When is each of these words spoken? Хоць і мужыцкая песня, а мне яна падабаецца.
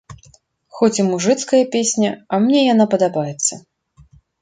Хоць 0.77 0.97
і 1.01 1.05
мужыцкая 1.09 1.61
песня, 1.77 2.11
а 2.33 2.43
мне 2.49 2.67
яна 2.73 2.91
падабаецца. 2.97 3.65